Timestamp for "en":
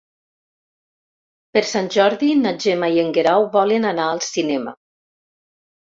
3.05-3.15